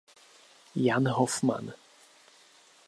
[0.73, 1.73] Jan Hofmann.